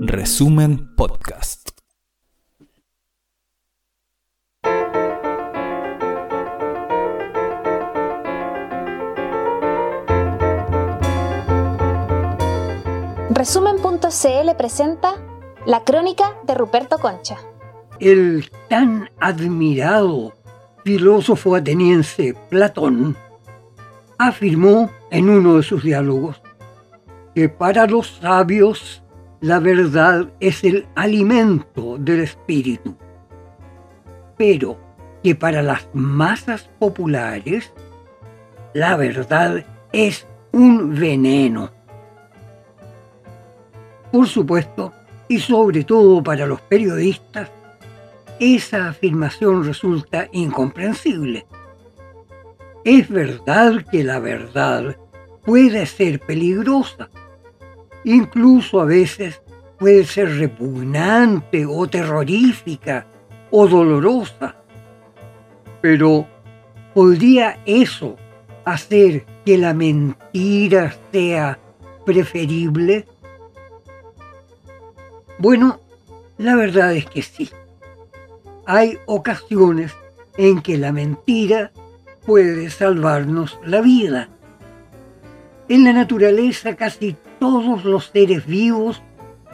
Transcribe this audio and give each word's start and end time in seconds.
Resumen 0.00 0.94
Podcast. 0.96 1.68
Resumen.cl 13.30 14.56
presenta 14.56 15.14
La 15.66 15.84
crónica 15.84 16.34
de 16.46 16.54
Ruperto 16.54 16.96
Concha. 16.98 17.36
El 18.00 18.50
tan 18.70 19.10
admirado 19.20 20.32
filósofo 20.84 21.54
ateniense 21.54 22.34
Platón 22.48 23.14
afirmó 24.16 24.90
en 25.10 25.28
uno 25.28 25.56
de 25.56 25.62
sus 25.62 25.82
diálogos 25.82 26.40
que 27.34 27.48
para 27.48 27.86
los 27.86 28.18
sabios 28.20 29.02
la 29.40 29.58
verdad 29.58 30.30
es 30.40 30.64
el 30.64 30.86
alimento 30.94 31.98
del 31.98 32.20
espíritu, 32.20 32.96
pero 34.38 34.78
que 35.22 35.34
para 35.34 35.62
las 35.62 35.88
masas 35.92 36.70
populares 36.78 37.72
la 38.72 38.96
verdad 38.96 39.64
es 39.92 40.26
un 40.52 40.94
veneno. 40.94 41.70
Por 44.12 44.28
supuesto, 44.28 44.92
y 45.28 45.38
sobre 45.40 45.84
todo 45.84 46.22
para 46.22 46.46
los 46.46 46.60
periodistas, 46.62 47.50
esa 48.38 48.88
afirmación 48.88 49.64
resulta 49.64 50.28
incomprensible. 50.32 51.46
Es 52.84 53.08
verdad 53.08 53.84
que 53.90 54.04
la 54.04 54.18
verdad 54.18 54.96
puede 55.44 55.86
ser 55.86 56.20
peligrosa, 56.20 57.08
incluso 58.04 58.80
a 58.80 58.84
veces 58.84 59.40
puede 59.78 60.04
ser 60.04 60.38
repugnante 60.38 61.66
o 61.66 61.86
terrorífica 61.86 63.06
o 63.50 63.66
dolorosa. 63.66 64.56
Pero 65.80 66.26
¿podría 66.94 67.60
eso 67.66 68.16
hacer 68.64 69.24
que 69.44 69.58
la 69.58 69.74
mentira 69.74 70.94
sea 71.12 71.58
preferible? 72.04 73.06
Bueno, 75.38 75.80
la 76.38 76.56
verdad 76.56 76.94
es 76.94 77.06
que 77.06 77.22
sí. 77.22 77.50
Hay 78.66 78.98
ocasiones 79.06 79.92
en 80.36 80.62
que 80.62 80.78
la 80.78 80.92
mentira 80.92 81.72
puede 82.24 82.70
salvarnos 82.70 83.58
la 83.64 83.80
vida. 83.80 84.28
En 85.68 85.84
la 85.84 85.92
naturaleza 85.92 86.74
casi 86.76 87.16
todos 87.38 87.84
los 87.84 88.06
seres 88.06 88.46
vivos 88.46 89.02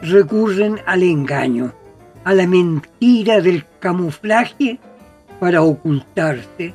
recurren 0.01 0.79
al 0.85 1.03
engaño, 1.03 1.73
a 2.23 2.33
la 2.33 2.47
mentira 2.47 3.41
del 3.41 3.65
camuflaje 3.79 4.79
para 5.39 5.61
ocultarse, 5.61 6.73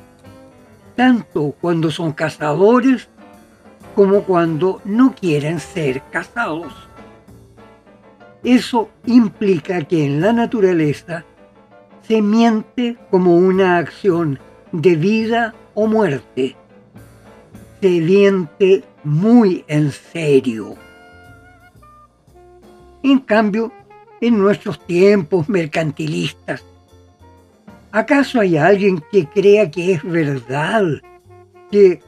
tanto 0.95 1.55
cuando 1.59 1.91
son 1.91 2.11
cazadores 2.13 3.07
como 3.95 4.23
cuando 4.23 4.81
no 4.85 5.15
quieren 5.15 5.59
ser 5.59 6.01
cazados. 6.11 6.73
Eso 8.43 8.89
implica 9.05 9.83
que 9.83 10.05
en 10.05 10.21
la 10.21 10.33
naturaleza 10.33 11.25
se 12.07 12.21
miente 12.21 12.97
como 13.09 13.35
una 13.35 13.77
acción 13.77 14.39
de 14.71 14.95
vida 14.95 15.55
o 15.73 15.87
muerte. 15.87 16.55
Se 17.81 17.89
miente 18.01 18.83
muy 19.03 19.65
en 19.67 19.91
serio. 19.91 20.75
En 23.07 23.19
cambio, 23.19 23.71
en 24.19 24.37
nuestros 24.37 24.85
tiempos 24.85 25.47
mercantilistas, 25.47 26.61
¿acaso 27.89 28.41
hay 28.41 28.57
alguien 28.57 29.01
que 29.09 29.25
crea 29.27 29.71
que 29.71 29.93
es 29.93 30.03
verdad 30.03 30.83
que 31.71 32.01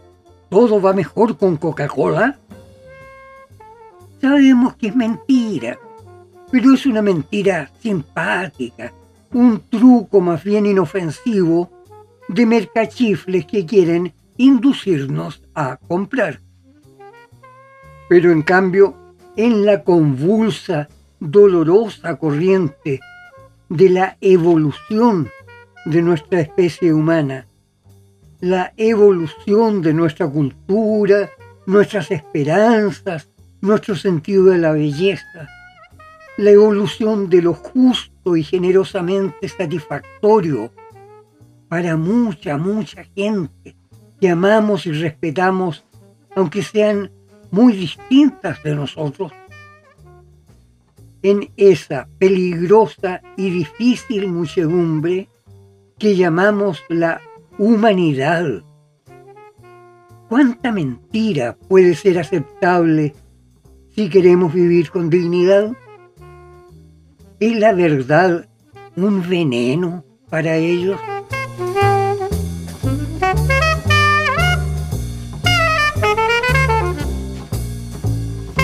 todo 0.50 0.82
va 0.82 0.92
mejor 0.92 1.38
con 1.38 1.56
Coca-Cola? 1.56 2.38
Sabemos 4.20 4.76
que 4.76 4.88
es 4.88 4.96
mentira, 4.98 5.80
pero 6.52 6.74
es 6.74 6.86
una 6.86 7.02
mentira 7.02 7.72
simpática, 7.80 8.92
un 9.32 9.62
truco 9.70 10.20
más 10.20 10.44
bien 10.44 10.66
inofensivo 10.66 11.72
de 12.28 12.46
mercachifles 12.46 13.46
que 13.46 13.66
quieren 13.66 14.12
inducirnos 14.36 15.42
a 15.56 15.78
comprar. 15.78 16.42
Pero 18.10 18.34
en 18.34 18.42
cambio, 18.42 19.00
en 19.40 19.66
la 19.66 19.86
convulsa, 19.86 20.90
dolorosa 21.20 22.18
corriente 22.18 23.00
de 23.70 23.90
la 23.90 24.18
evolución 24.22 25.30
de 25.86 26.02
nuestra 26.02 26.42
especie 26.42 26.94
humana, 26.94 27.48
la 28.40 28.74
evolución 28.78 29.82
de 29.82 29.94
nuestra 29.94 30.28
cultura, 30.28 31.30
nuestras 31.66 32.10
esperanzas, 32.12 33.30
nuestro 33.62 33.96
sentido 33.96 34.46
de 34.46 34.58
la 34.58 34.72
belleza, 34.72 35.48
la 36.38 36.52
evolución 36.52 37.30
de 37.30 37.42
lo 37.42 37.54
justo 37.54 38.38
y 38.38 38.44
generosamente 38.44 39.50
satisfactorio 39.50 40.72
para 41.68 41.98
mucha, 41.98 42.58
mucha 42.58 43.04
gente 43.16 43.76
que 44.20 44.30
amamos 44.30 44.86
y 44.86 44.92
respetamos, 44.92 45.86
aunque 46.36 46.64
sean 46.64 47.12
muy 47.52 47.74
distintas 47.74 48.62
de 48.64 48.76
nosotros, 48.76 49.32
en 51.22 51.52
esa 51.58 52.08
peligrosa 52.18 53.22
y 53.36 53.50
difícil 53.50 54.28
muchedumbre 54.28 55.30
que 55.98 56.16
llamamos 56.16 56.82
la 56.90 57.22
humanidad. 57.58 58.64
¿Cuánta 60.30 60.72
mentira 60.72 61.58
puede 61.68 61.96
ser 61.96 62.20
aceptable 62.20 63.14
si 63.90 64.10
queremos 64.10 64.54
vivir 64.54 64.92
con 64.92 65.10
dignidad? 65.10 65.72
¿Es 67.40 67.58
la 67.58 67.74
verdad 67.74 68.48
un 68.96 69.28
veneno 69.28 70.06
para 70.30 70.56
ellos? 70.56 71.00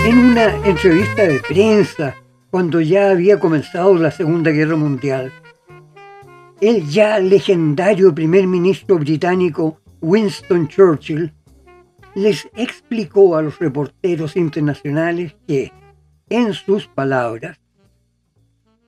En 0.04 0.18
una 0.18 0.54
entrevista 0.64 1.24
de 1.24 1.40
prensa, 1.40 2.14
cuando 2.56 2.80
ya 2.80 3.10
había 3.10 3.38
comenzado 3.38 3.94
la 3.96 4.10
Segunda 4.10 4.50
Guerra 4.50 4.76
Mundial, 4.76 5.30
el 6.62 6.88
ya 6.88 7.18
legendario 7.18 8.14
primer 8.14 8.46
ministro 8.46 8.96
británico 8.96 9.82
Winston 10.00 10.66
Churchill 10.66 11.34
les 12.14 12.48
explicó 12.54 13.36
a 13.36 13.42
los 13.42 13.58
reporteros 13.58 14.36
internacionales 14.36 15.36
que, 15.46 15.70
en 16.30 16.54
sus 16.54 16.86
palabras, 16.86 17.60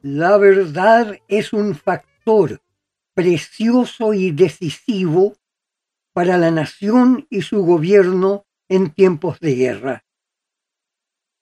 la 0.00 0.38
verdad 0.38 1.18
es 1.28 1.52
un 1.52 1.74
factor 1.74 2.62
precioso 3.12 4.14
y 4.14 4.30
decisivo 4.30 5.34
para 6.14 6.38
la 6.38 6.50
nación 6.50 7.26
y 7.28 7.42
su 7.42 7.62
gobierno 7.66 8.46
en 8.70 8.88
tiempos 8.88 9.38
de 9.40 9.54
guerra. 9.56 10.04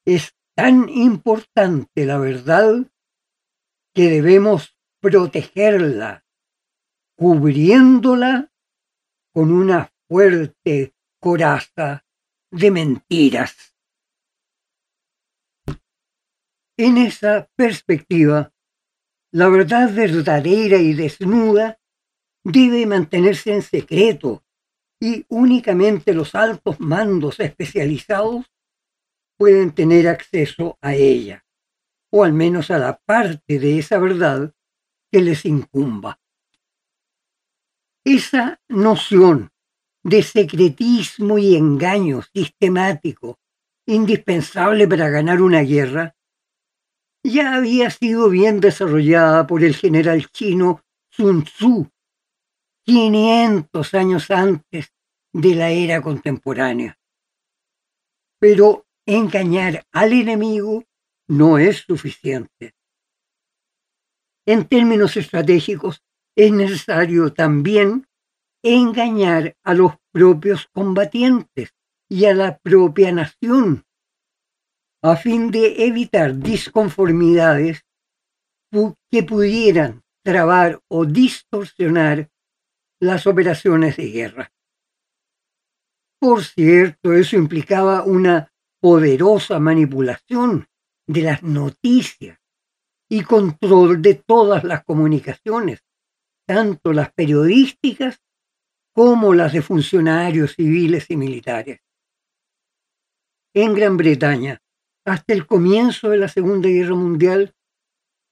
Es 0.05 0.35
tan 0.57 0.89
importante 0.89 2.07
la 2.07 2.19
verdad 2.19 2.91
que 3.95 4.09
debemos 4.09 4.77
protegerla, 5.01 6.25
cubriéndola 7.17 8.51
con 9.35 9.53
una 9.53 9.93
fuerte 10.09 10.95
coraza 11.21 12.07
de 12.51 12.71
mentiras. 12.71 13.77
En 16.79 16.97
esa 16.97 17.51
perspectiva, 17.55 18.53
la 19.33 19.49
verdad 19.49 19.93
verdadera 19.93 20.79
y 20.79 20.95
desnuda 20.95 21.79
debe 22.45 22.87
mantenerse 22.87 23.53
en 23.53 23.63
secreto 23.63 24.45
y 25.01 25.27
únicamente 25.29 26.15
los 26.15 26.35
altos 26.35 26.81
mandos 26.81 27.41
especializados 27.41 28.47
pueden 29.37 29.73
tener 29.73 30.09
acceso 30.09 30.79
a 30.81 30.95
ella, 30.95 31.45
o 32.11 32.25
al 32.25 32.33
menos 32.33 32.71
a 32.71 32.79
la 32.79 32.99
parte 32.99 33.59
de 33.59 33.79
esa 33.79 33.99
verdad 33.99 34.55
que 35.11 35.21
les 35.21 35.45
incumba. 35.45 36.21
Esa 38.05 38.61
noción 38.69 39.51
de 40.03 40.23
secretismo 40.23 41.39
y 41.39 41.57
engaño 41.57 42.23
sistemático, 42.23 43.39
indispensable 43.87 44.87
para 44.87 45.09
ganar 45.09 45.43
una 45.43 45.61
guerra, 45.63 46.17
ya 47.25 47.57
había 47.57 47.91
sido 47.91 48.31
bien 48.31 48.61
desarrollada 48.61 49.47
por 49.47 49.65
el 49.65 49.75
general 49.75 50.29
chino 50.31 50.85
Sun 51.11 51.45
Tzu 51.45 51.91
500 52.85 53.95
años 53.95 54.31
antes 54.31 54.93
de 55.33 55.55
la 55.57 55.71
era 55.71 56.01
contemporánea. 56.01 56.97
Pero 58.39 58.86
engañar 59.07 59.87
al 59.93 60.13
enemigo 60.13 60.85
no 61.29 61.59
es 61.59 61.79
suficiente. 61.79 62.75
En 64.47 64.67
términos 64.69 65.17
estratégicos, 65.17 66.03
es 66.37 66.53
necesario 66.53 67.33
también 67.33 68.07
engañar 68.63 69.57
a 69.65 69.75
los 69.75 69.95
propios 70.13 70.69
combatientes 70.73 71.71
y 72.09 72.27
a 72.27 72.35
la 72.35 72.59
propia 72.59 73.11
nación, 73.13 73.85
a 75.03 75.17
fin 75.17 75.51
de 75.51 75.87
evitar 75.87 76.37
disconformidades 76.39 77.83
que 79.11 79.23
pudieran 79.23 80.03
trabar 80.23 80.81
o 80.89 81.07
distorsionar 81.07 82.31
las 83.01 83.27
operaciones 83.27 83.97
de 83.97 84.11
guerra. 84.11 84.53
Por 86.21 86.45
cierto, 86.45 87.13
eso 87.13 87.37
implicaba 87.37 88.03
una 88.03 88.53
poderosa 88.81 89.59
manipulación 89.59 90.67
de 91.07 91.23
las 91.23 91.43
noticias 91.43 92.39
y 93.09 93.23
control 93.23 94.03
de 94.03 94.15
todas 94.15 94.65
las 94.65 94.85
comunicaciones, 94.85 95.85
tanto 96.47 96.93
las 96.93 97.13
periodísticas 97.13 98.21
como 98.93 99.35
las 99.35 99.53
de 99.53 99.63
funcionarios 99.63 100.55
civiles 100.55 101.11
y 101.11 101.17
militares. 101.17 101.81
En 103.55 103.75
Gran 103.75 103.97
Bretaña, 103.97 104.63
hasta 105.05 105.33
el 105.33 105.47
comienzo 105.47 106.11
de 106.11 106.19
la 106.19 106.29
Segunda 106.29 106.69
Guerra 106.69 106.95
Mundial, 106.95 107.55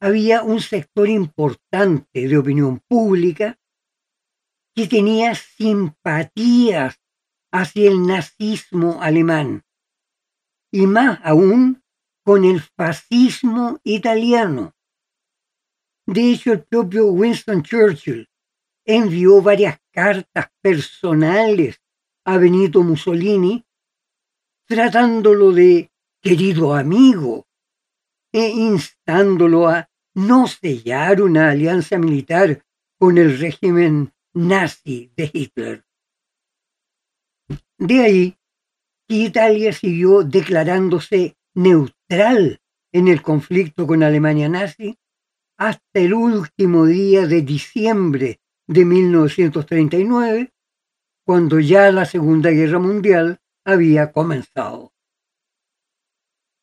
había 0.00 0.43
un 0.43 0.61
sector 0.61 1.08
importante 1.08 2.29
de 2.29 2.37
opinión 2.37 2.81
pública 2.88 3.58
que 4.75 4.87
tenía 4.88 5.35
simpatías 5.35 7.00
hacia 7.52 7.91
el 7.91 8.06
nazismo 8.06 9.00
alemán 9.00 9.64
y 10.75 10.88
más 10.88 11.21
aún 11.23 11.85
con 12.25 12.44
el 12.44 12.61
fascismo 12.61 13.79
italiano. 13.85 14.75
De 16.05 16.32
hecho, 16.32 16.53
el 16.53 16.65
propio 16.65 17.12
Winston 17.12 17.62
Churchill 17.62 18.29
envió 18.85 19.41
varias 19.41 19.79
cartas 19.93 20.50
personales 20.61 21.81
a 22.25 22.38
Benito 22.38 22.82
Mussolini 22.82 23.65
tratándolo 24.67 25.53
de 25.53 25.93
querido 26.21 26.75
amigo 26.75 27.47
e 28.32 28.49
instándolo 28.49 29.69
a 29.69 29.88
no 30.15 30.49
sellar 30.49 31.23
una 31.23 31.50
alianza 31.50 31.99
militar 31.99 32.67
con 32.99 33.17
el 33.17 33.38
régimen 33.38 34.12
nazi 34.32 35.12
de 35.17 35.31
Hitler. 35.32 35.85
De 37.79 38.00
ahí 38.00 38.38
que 39.09 39.17
Italia 39.17 39.73
siguió 39.73 40.23
declarándose 40.23 41.37
neutral 41.55 42.61
en 42.93 43.09
el 43.09 43.23
conflicto 43.23 43.87
con 43.87 44.03
Alemania 44.03 44.49
nazi 44.49 44.99
hasta 45.56 46.01
el 46.01 46.15
último 46.15 46.87
día 46.87 47.27
de 47.27 47.43
diciembre 47.43 48.41
de 48.67 48.85
1939, 48.85 50.53
cuando 51.25 51.61
ya 51.61 51.91
la 51.93 52.05
Segunda 52.05 52.51
Guerra 52.51 52.79
Mundial 52.79 53.39
había 53.65 54.12
comenzado. 54.12 54.93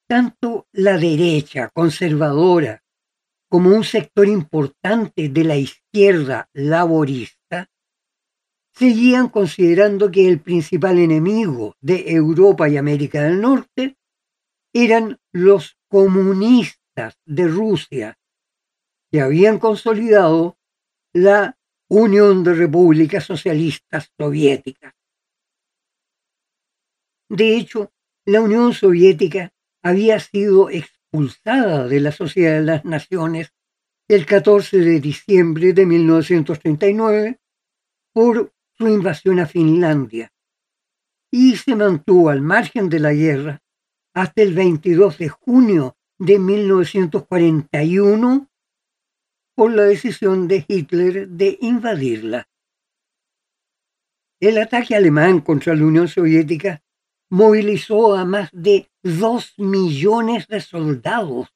Tanto 0.07 0.67
la 0.73 0.97
derecha 0.97 1.69
conservadora 1.73 2.83
como 3.49 3.69
un 3.69 3.83
sector 3.83 4.27
importante 4.27 5.29
de 5.29 5.43
la 5.43 5.55
izquierda 5.55 6.49
laborista 6.53 7.40
seguían 8.73 9.29
considerando 9.29 10.11
que 10.11 10.27
el 10.27 10.39
principal 10.39 10.99
enemigo 10.99 11.75
de 11.81 12.11
Europa 12.11 12.69
y 12.69 12.77
América 12.77 13.23
del 13.23 13.41
Norte 13.41 13.97
eran 14.73 15.19
los 15.31 15.77
comunistas 15.89 17.17
de 17.25 17.47
Rusia, 17.47 18.17
que 19.11 19.21
habían 19.21 19.59
consolidado 19.59 20.57
la 21.13 21.57
Unión 21.89 22.43
de 22.43 22.53
Repúblicas 22.53 23.25
Socialistas 23.25 24.11
Soviéticas. 24.17 24.93
De 27.29 27.57
hecho, 27.57 27.91
la 28.25 28.41
Unión 28.41 28.73
Soviética 28.73 29.53
había 29.83 30.19
sido 30.19 30.69
expulsada 30.69 31.87
de 31.87 31.99
la 31.99 32.11
Sociedad 32.11 32.53
de 32.59 32.65
las 32.65 32.85
Naciones 32.85 33.53
el 34.07 34.25
14 34.25 34.77
de 34.77 34.99
diciembre 34.99 35.73
de 35.73 35.85
1939 35.85 37.39
por 38.13 38.53
su 38.81 38.87
invasión 38.87 39.39
a 39.39 39.45
Finlandia 39.45 40.33
y 41.29 41.55
se 41.55 41.75
mantuvo 41.75 42.31
al 42.31 42.41
margen 42.41 42.89
de 42.89 42.99
la 42.99 43.13
guerra 43.13 43.61
hasta 44.15 44.41
el 44.41 44.55
22 44.55 45.19
de 45.19 45.29
junio 45.29 45.95
de 46.17 46.39
1941 46.39 48.49
por 49.55 49.71
la 49.71 49.83
decisión 49.83 50.47
de 50.47 50.65
Hitler 50.67 51.29
de 51.29 51.59
invadirla. 51.61 52.49
El 54.39 54.57
ataque 54.57 54.95
alemán 54.95 55.41
contra 55.41 55.75
la 55.75 55.85
Unión 55.85 56.07
Soviética 56.07 56.81
movilizó 57.29 58.15
a 58.15 58.25
más 58.25 58.49
de 58.51 58.89
dos 59.03 59.53
millones 59.57 60.47
de 60.47 60.59
soldados 60.59 61.53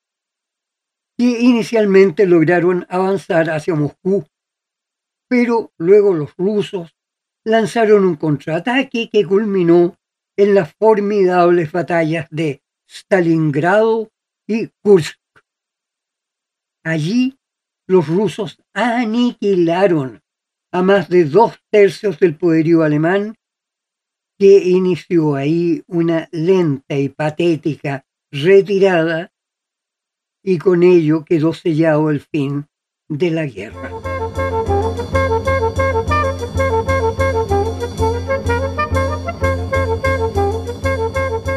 que 1.18 1.42
inicialmente 1.42 2.28
lograron 2.28 2.86
avanzar 2.88 3.50
hacia 3.50 3.74
Moscú, 3.74 4.28
pero 5.28 5.74
luego 5.78 6.14
los 6.14 6.38
rusos 6.38 6.95
lanzaron 7.46 8.04
un 8.06 8.16
contraataque 8.16 9.10
que 9.10 9.26
culminó 9.26 9.96
en 10.38 10.56
las 10.56 10.74
formidables 10.74 11.72
batallas 11.72 12.28
de 12.30 12.62
Stalingrado 12.90 14.10
y 14.48 14.70
Kursk. 14.84 15.20
Allí 16.84 17.38
los 17.88 18.08
rusos 18.08 18.62
aniquilaron 18.74 20.22
a 20.72 20.82
más 20.82 21.08
de 21.08 21.26
dos 21.26 21.58
tercios 21.72 22.20
del 22.20 22.36
poderío 22.36 22.84
alemán 22.84 23.36
que 24.38 24.58
inició 24.58 25.36
ahí 25.36 25.84
una 25.88 26.28
lenta 26.32 26.98
y 26.98 27.10
patética 27.10 28.06
retirada 28.32 29.32
y 30.44 30.58
con 30.58 30.84
ello 30.84 31.24
quedó 31.24 31.54
sellado 31.54 32.10
el 32.10 32.20
fin 32.20 32.68
de 33.08 33.32
la 33.32 33.46
guerra. 33.46 34.15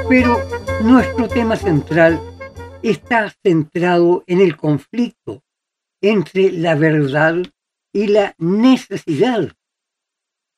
Pero 0.08 0.38
nuestro 0.82 1.28
tema 1.28 1.54
central 1.54 2.18
está 2.82 3.30
centrado 3.44 4.24
en 4.26 4.40
el 4.40 4.56
conflicto 4.56 5.42
entre 6.00 6.50
la 6.50 6.74
verdad 6.76 7.36
y 7.92 8.06
la 8.06 8.34
necesidad 8.38 9.52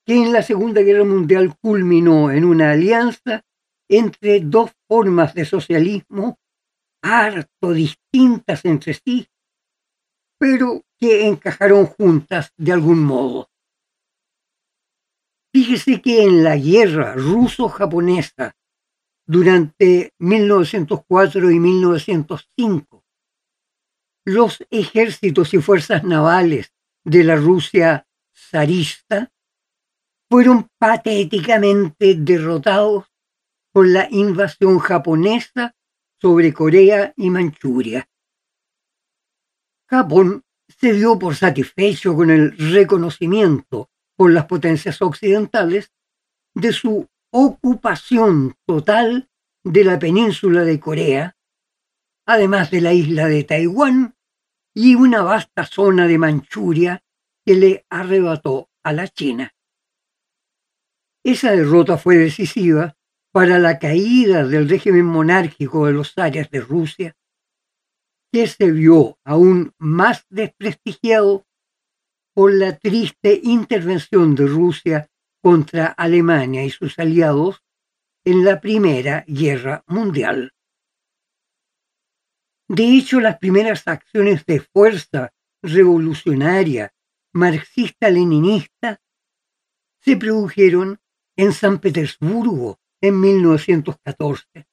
que 0.06 0.14
en 0.14 0.32
la 0.32 0.42
Segunda 0.42 0.82
Guerra 0.82 1.04
Mundial 1.04 1.56
culminó 1.60 2.30
en 2.30 2.44
una 2.44 2.70
alianza 2.70 3.42
entre 3.88 4.38
dos 4.38 4.70
formas 4.88 5.34
de 5.34 5.44
socialismo 5.44 6.38
harto 7.02 7.72
distintas 7.72 8.64
entre 8.64 8.94
sí, 8.94 9.26
pero 10.38 10.82
que 10.96 11.26
encajaron 11.26 11.86
juntas 11.86 12.52
de 12.56 12.70
algún 12.70 13.02
modo. 13.02 13.50
Fíjese 15.52 16.00
que 16.00 16.22
en 16.22 16.44
la 16.44 16.56
guerra 16.56 17.14
ruso-japonesa 17.14 18.54
durante 19.30 20.12
1904 20.18 21.52
y 21.52 21.60
1905, 21.60 23.04
los 24.24 24.58
ejércitos 24.70 25.54
y 25.54 25.58
fuerzas 25.58 26.02
navales 26.02 26.74
de 27.04 27.22
la 27.22 27.36
Rusia 27.36 28.08
zarista 28.34 29.32
fueron 30.28 30.68
patéticamente 30.78 32.16
derrotados 32.16 33.04
por 33.72 33.86
la 33.86 34.08
invasión 34.10 34.80
japonesa 34.80 35.76
sobre 36.20 36.52
Corea 36.52 37.14
y 37.16 37.30
Manchuria. 37.30 38.08
Japón 39.88 40.42
se 40.66 40.92
dio 40.92 41.16
por 41.20 41.36
satisfecho 41.36 42.16
con 42.16 42.30
el 42.30 42.58
reconocimiento 42.58 43.90
por 44.16 44.32
las 44.32 44.46
potencias 44.46 45.00
occidentales 45.00 45.92
de 46.52 46.72
su 46.72 47.08
ocupación 47.32 48.54
total 48.66 49.30
de 49.64 49.84
la 49.84 49.98
península 49.98 50.62
de 50.64 50.80
Corea, 50.80 51.36
además 52.26 52.70
de 52.70 52.80
la 52.80 52.92
isla 52.92 53.26
de 53.26 53.44
Taiwán 53.44 54.16
y 54.74 54.94
una 54.94 55.22
vasta 55.22 55.66
zona 55.66 56.06
de 56.06 56.18
Manchuria 56.18 57.04
que 57.44 57.54
le 57.54 57.86
arrebató 57.90 58.70
a 58.82 58.92
la 58.92 59.08
China. 59.08 59.54
Esa 61.24 61.52
derrota 61.52 61.98
fue 61.98 62.16
decisiva 62.16 62.96
para 63.32 63.58
la 63.58 63.78
caída 63.78 64.44
del 64.44 64.68
régimen 64.68 65.04
monárquico 65.04 65.86
de 65.86 65.92
los 65.92 66.14
zares 66.14 66.50
de 66.50 66.60
Rusia, 66.60 67.16
que 68.32 68.46
se 68.46 68.70
vio 68.70 69.18
aún 69.24 69.72
más 69.78 70.26
desprestigiado 70.30 71.46
por 72.34 72.54
la 72.54 72.78
triste 72.78 73.40
intervención 73.42 74.34
de 74.34 74.46
Rusia 74.46 75.10
contra 75.42 75.86
Alemania 75.86 76.64
y 76.64 76.70
sus 76.70 76.98
aliados 76.98 77.62
en 78.24 78.44
la 78.44 78.60
Primera 78.60 79.24
Guerra 79.26 79.84
Mundial. 79.86 80.52
De 82.68 82.84
hecho, 82.84 83.20
las 83.20 83.38
primeras 83.38 83.88
acciones 83.88 84.44
de 84.46 84.60
fuerza 84.60 85.32
revolucionaria 85.62 86.92
marxista-leninista 87.32 89.00
se 90.00 90.16
produjeron 90.16 91.00
en 91.36 91.52
San 91.52 91.78
Petersburgo 91.78 92.78
en 93.00 93.20
1914, 93.20 94.66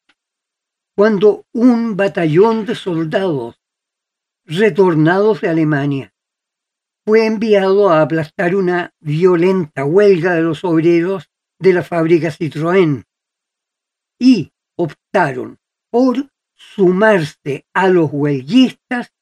cuando 0.95 1.45
un 1.53 1.95
batallón 1.95 2.65
de 2.65 2.75
soldados 2.75 3.61
retornados 4.45 5.41
de 5.41 5.49
Alemania 5.49 6.13
fue 7.07 7.25
enviado 7.25 7.89
a 7.89 8.01
aplastar 8.01 8.53
una 8.53 8.93
violenta 8.99 9.85
huelga 9.85 10.33
de 10.33 10.41
los 10.41 10.65
obreros 10.65 11.31
de 11.57 11.71
la 11.71 11.81
fábrica 11.81 12.27
Citroën 12.27 13.05
y 14.19 14.51
optaron 14.75 15.57
por 15.89 16.29
sumarse 16.53 17.65
a 17.73 17.87
los 17.87 18.09
huelguistas 18.11 19.13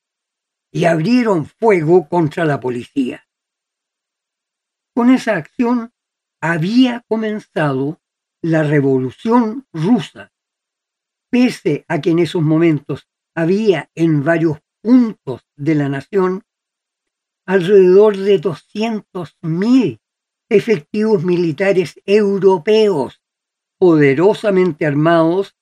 y 0.72 0.86
abrieron 0.86 1.46
fuego 1.46 2.10
contra 2.10 2.44
la 2.44 2.60
policía. 2.60 3.28
Con 4.96 5.12
esa 5.12 5.36
acción 5.36 5.94
había 6.42 7.06
comenzado 7.08 8.02
la 8.42 8.64
revolución 8.64 9.68
rusa, 9.72 10.34
pese 11.30 11.86
a 11.88 12.02
que 12.02 12.10
en 12.10 12.18
esos 12.18 12.42
momentos 12.42 13.08
había 13.36 13.92
en 13.94 14.24
varios 14.24 14.58
puntos 14.82 15.46
de 15.56 15.76
la 15.76 15.88
nación 15.88 16.44
alrededor 17.46 18.18
de 18.18 18.42
200.000 18.42 20.00
efectivos 20.50 21.24
militares 21.24 22.00
europeos 22.06 23.22
poderosamente 23.78 24.86
armados 24.86 25.56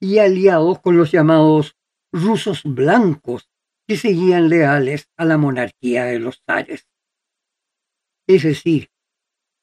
y 0.00 0.18
aliados 0.18 0.80
con 0.80 0.96
los 0.96 1.12
llamados 1.12 1.76
rusos 2.12 2.62
blancos 2.64 3.50
que 3.86 3.96
seguían 3.96 4.48
leales 4.48 5.08
a 5.16 5.24
la 5.24 5.38
monarquía 5.38 6.04
de 6.04 6.18
los 6.18 6.42
zares. 6.44 6.88
Es 8.26 8.42
decir, 8.42 8.90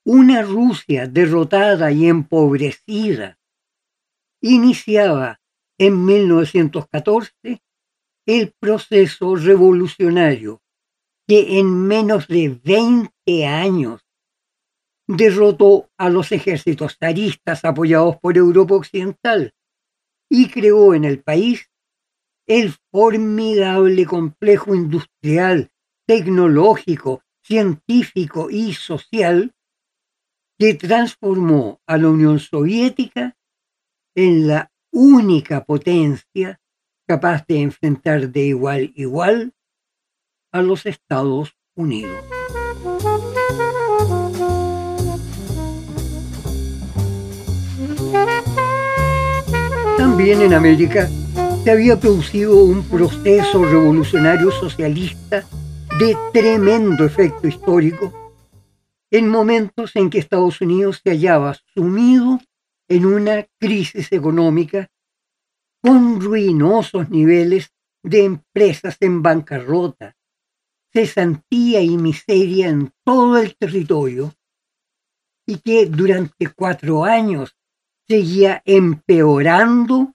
una 0.06 0.42
Rusia 0.44 1.08
derrotada 1.08 1.92
y 1.92 2.08
empobrecida 2.08 3.40
iniciaba 4.42 5.42
en 5.78 6.06
1914 6.06 7.62
el 8.28 8.54
proceso 8.60 9.36
revolucionario 9.36 10.62
que 11.28 11.60
en 11.60 11.88
menos 11.88 12.28
de 12.28 12.60
20 12.64 13.46
años 13.46 14.02
derrotó 15.08 15.90
a 15.98 16.10
los 16.10 16.32
ejércitos 16.32 16.98
zaristas 17.00 17.66
apoyados 17.66 18.18
por 18.18 18.38
Europa 18.38 18.76
Occidental 18.76 19.54
y 20.30 20.50
creó 20.50 20.94
en 20.94 21.04
el 21.04 21.22
país 21.22 21.70
el 22.48 22.74
formidable 22.92 24.06
complejo 24.06 24.76
industrial, 24.76 25.72
tecnológico, 26.08 27.24
científico 27.44 28.50
y 28.50 28.74
social 28.74 29.54
que 30.58 30.74
transformó 30.74 31.82
a 31.88 31.98
la 31.98 32.10
Unión 32.10 32.40
Soviética 32.40 33.38
en 34.16 34.48
la 34.48 34.72
única 34.92 35.66
potencia 35.66 36.60
capaz 37.08 37.46
de 37.48 37.62
enfrentar 37.62 38.30
de 38.32 38.42
igual 38.42 38.94
a 38.96 39.02
igual 39.02 39.55
a 40.56 40.62
los 40.62 40.86
Estados 40.86 41.54
Unidos. 41.76 42.18
También 49.98 50.42
en 50.44 50.54
América 50.54 51.10
se 51.62 51.72
había 51.72 52.00
producido 52.00 52.56
un 52.56 52.84
proceso 52.84 53.66
revolucionario 53.66 54.50
socialista 54.50 55.46
de 56.00 56.16
tremendo 56.32 57.04
efecto 57.04 57.50
histórico 57.50 58.14
en 59.12 59.28
momentos 59.28 59.94
en 59.98 60.10
que 60.10 60.20
Estados 60.20 60.62
Unidos 60.62 61.02
se 61.04 61.10
hallaba 61.10 61.58
sumido 61.74 62.40
en 62.88 63.06
una 63.06 63.46
crisis 63.60 64.10
económica 64.14 64.90
con 65.82 66.22
ruinosos 66.22 67.10
niveles 67.10 67.74
de 68.04 68.24
empresas 68.24 68.96
en 69.02 69.22
bancarrota, 69.22 70.16
cesantía 70.96 71.82
y 71.82 71.98
miseria 71.98 72.70
en 72.70 72.94
todo 73.04 73.38
el 73.38 73.58
territorio, 73.58 74.34
y 75.46 75.58
que 75.58 75.88
durante 75.88 76.48
cuatro 76.56 77.04
años 77.04 77.58
seguía 78.08 78.62
empeorando 78.64 80.14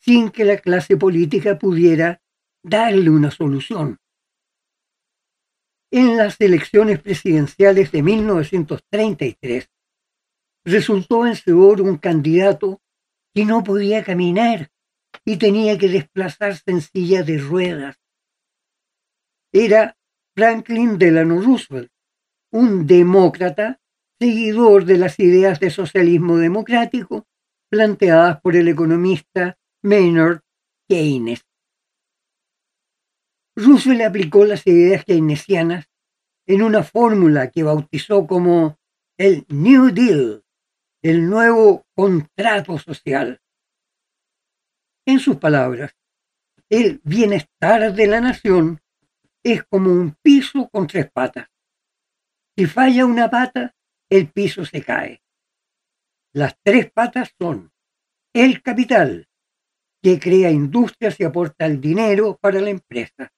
sin 0.00 0.30
que 0.30 0.44
la 0.44 0.58
clase 0.58 0.96
política 0.96 1.58
pudiera 1.58 2.22
darle 2.62 3.10
una 3.10 3.32
solución. 3.32 3.98
En 5.90 6.16
las 6.16 6.40
elecciones 6.40 7.00
presidenciales 7.00 7.90
de 7.90 8.02
1933 8.02 9.68
resultó 10.64 11.20
vencedor 11.22 11.80
un 11.80 11.96
candidato 11.96 12.80
que 13.34 13.44
no 13.44 13.64
podía 13.64 14.04
caminar 14.04 14.70
y 15.24 15.36
tenía 15.36 15.76
que 15.76 15.88
desplazarse 15.88 16.62
en 16.66 16.80
silla 16.80 17.24
de 17.24 17.38
ruedas. 17.38 18.05
Era 19.52 19.96
Franklin 20.34 20.98
Delano 20.98 21.40
Roosevelt, 21.40 21.90
un 22.52 22.86
demócrata 22.86 23.80
seguidor 24.20 24.84
de 24.84 24.98
las 24.98 25.18
ideas 25.18 25.60
de 25.60 25.70
socialismo 25.70 26.36
democrático 26.36 27.26
planteadas 27.70 28.40
por 28.40 28.56
el 28.56 28.68
economista 28.68 29.58
Maynard 29.82 30.40
Keynes. 30.88 31.42
Roosevelt 33.56 34.02
aplicó 34.02 34.44
las 34.44 34.66
ideas 34.66 35.04
keynesianas 35.04 35.86
en 36.46 36.62
una 36.62 36.82
fórmula 36.82 37.50
que 37.50 37.62
bautizó 37.62 38.26
como 38.26 38.78
el 39.18 39.46
New 39.48 39.92
Deal, 39.92 40.44
el 41.02 41.28
nuevo 41.28 41.86
contrato 41.94 42.78
social. 42.78 43.40
En 45.06 45.18
sus 45.18 45.36
palabras, 45.36 45.92
el 46.68 47.00
bienestar 47.04 47.94
de 47.94 48.06
la 48.06 48.20
nación 48.20 48.80
es 49.52 49.64
como 49.64 49.92
un 49.92 50.16
piso 50.20 50.68
con 50.68 50.88
tres 50.88 51.08
patas. 51.12 51.48
Si 52.56 52.66
falla 52.66 53.06
una 53.06 53.30
pata, 53.30 53.76
el 54.10 54.32
piso 54.32 54.64
se 54.64 54.82
cae. 54.82 55.22
Las 56.32 56.58
tres 56.64 56.90
patas 56.90 57.32
son 57.38 57.72
el 58.34 58.60
capital, 58.60 59.28
que 60.02 60.18
crea 60.18 60.50
industrias 60.50 61.20
y 61.20 61.24
aporta 61.24 61.64
el 61.64 61.80
dinero 61.80 62.36
para 62.40 62.60
la 62.60 62.70
empresa. 62.70 63.32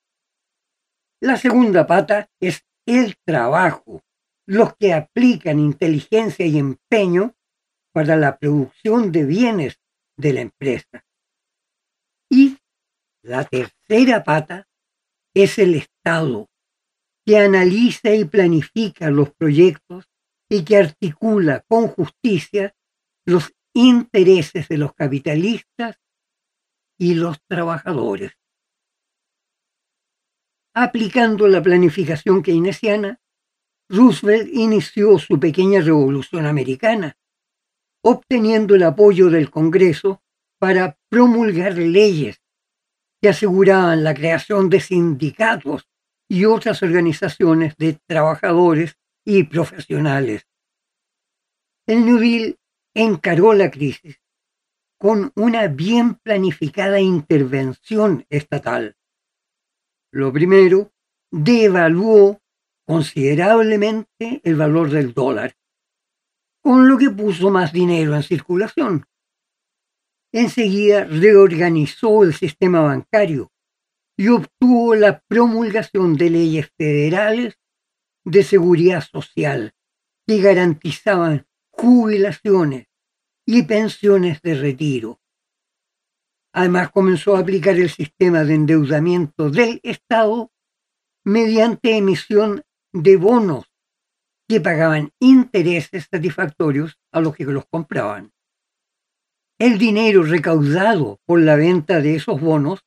La 1.21 1.37
segunda 1.37 1.87
pata 1.87 2.31
es 2.41 2.65
el 2.87 3.17
trabajo, 3.25 4.03
los 4.47 4.75
que 4.77 4.95
aplican 4.95 5.59
inteligencia 5.59 6.47
y 6.47 6.59
empeño 6.59 7.35
para 7.93 8.17
la 8.17 8.39
producción 8.39 9.13
de 9.13 9.25
bienes 9.25 9.79
de 10.17 10.33
la 10.33 10.41
empresa. 10.41 11.05
Y 12.31 12.57
la 13.23 13.45
tercera 13.45 14.25
pata 14.25 14.68
es 15.35 15.59
el 15.59 15.75
Estado, 15.75 16.49
que 17.27 17.39
analiza 17.39 18.15
y 18.15 18.25
planifica 18.25 19.11
los 19.11 19.33
proyectos 19.35 20.07
y 20.49 20.65
que 20.65 20.79
articula 20.79 21.63
con 21.69 21.89
justicia 21.89 22.75
los 23.27 23.53
intereses 23.75 24.69
de 24.69 24.79
los 24.79 24.95
capitalistas 24.95 26.01
y 26.99 27.15
los 27.15 27.39
trabajadores. 27.47 28.33
Aplicando 30.75 31.47
la 31.49 31.63
planificación 31.63 32.43
keynesiana, 32.43 33.21
Roosevelt 33.91 34.49
inició 34.53 35.19
su 35.19 35.39
pequeña 35.39 35.81
revolución 35.81 36.47
americana, 36.47 37.17
obteniendo 38.03 38.75
el 38.75 38.83
apoyo 38.83 39.29
del 39.31 39.51
Congreso 39.51 40.23
para 40.59 40.99
promulgar 41.11 41.75
leyes 41.75 42.41
que 43.21 43.31
aseguraban 43.31 44.05
la 44.05 44.15
creación 44.15 44.71
de 44.71 44.81
sindicatos 44.81 45.89
y 46.29 46.45
otras 46.45 46.83
organizaciones 46.83 47.77
de 47.77 47.99
trabajadores 48.07 48.99
y 49.25 49.45
profesionales. 49.45 50.47
El 51.87 52.05
New 52.05 52.19
Deal 52.19 52.59
encaró 52.95 53.55
la 53.55 53.71
crisis 53.71 54.21
con 54.99 55.33
una 55.37 55.69
bien 55.69 56.17
planificada 56.17 57.01
intervención 57.01 58.27
estatal. 58.29 58.97
Lo 60.11 60.33
primero, 60.33 60.93
devaluó 61.31 62.41
considerablemente 62.87 64.41
el 64.43 64.57
valor 64.57 64.91
del 64.91 65.13
dólar, 65.15 65.55
con 66.61 66.89
lo 66.89 66.99
que 66.99 67.11
puso 67.11 67.51
más 67.51 67.73
dinero 67.73 68.17
en 68.17 68.23
circulación. 68.23 69.07
Enseguida 70.33 71.05
reorganizó 71.05 72.23
el 72.23 72.35
sistema 72.35 72.81
bancario 72.81 73.51
y 74.17 74.29
obtuvo 74.29 74.95
la 74.95 75.21
promulgación 75.27 76.17
de 76.17 76.31
leyes 76.31 76.71
federales 76.77 77.59
de 78.25 78.43
seguridad 78.43 79.03
social 79.03 79.75
que 80.27 80.41
garantizaban 80.43 81.47
jubilaciones 81.71 82.89
y 83.47 83.63
pensiones 83.63 84.43
de 84.43 84.55
retiro. 84.55 85.21
Además 86.53 86.91
comenzó 86.91 87.37
a 87.37 87.41
aplicar 87.41 87.77
el 87.77 87.89
sistema 87.89 88.45
de 88.45 88.55
endeudamiento 88.55 89.49
del 89.49 89.81
Estado 89.83 90.51
mediante 91.25 91.97
emisión 91.97 92.65
de 92.93 93.17
bonos 93.17 93.73
que 94.49 94.61
pagaban 94.61 95.13
intereses 95.21 96.09
satisfactorios 96.11 96.99
a 97.13 97.21
los 97.21 97.37
que 97.37 97.45
los 97.45 97.67
compraban. 97.67 98.33
El 99.61 99.77
dinero 99.77 100.23
recaudado 100.23 101.19
por 101.27 101.41
la 101.41 101.57
venta 101.57 102.01
de 102.01 102.15
esos 102.15 102.41
bonos 102.41 102.85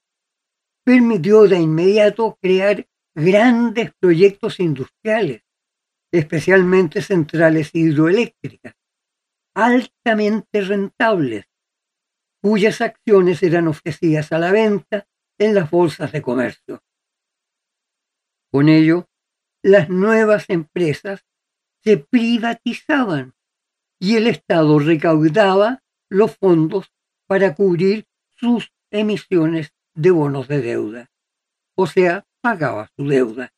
permitió 0.85 1.43
de 1.43 1.59
inmediato 1.59 2.37
crear 2.41 2.87
grandes 3.13 3.91
proyectos 3.99 4.61
industriales, 4.61 5.43
especialmente 6.13 7.01
centrales 7.01 7.71
hidroeléctricas, 7.73 8.75
altamente 9.53 10.61
rentables, 10.61 11.45
cuyas 12.41 12.79
acciones 12.79 13.43
eran 13.43 13.67
ofrecidas 13.67 14.31
a 14.31 14.39
la 14.39 14.53
venta 14.53 15.07
en 15.37 15.53
las 15.53 15.69
bolsas 15.69 16.13
de 16.13 16.21
comercio. 16.21 16.81
Con 18.49 18.69
ello, 18.69 19.09
las 19.61 19.89
nuevas 19.89 20.45
empresas 20.47 21.25
se 21.83 21.97
privatizaban 21.97 23.33
y 23.99 24.15
el 24.15 24.27
Estado 24.27 24.79
recaudaba 24.79 25.80
los 26.11 26.35
fondos 26.35 26.91
para 27.25 27.55
cubrir 27.55 28.05
sus 28.35 28.71
emisiones 28.91 29.73
de 29.95 30.11
bonos 30.11 30.47
de 30.49 30.61
deuda, 30.61 31.09
o 31.75 31.87
sea, 31.87 32.25
pagaba 32.41 32.91
su 32.97 33.07
deuda. 33.07 33.53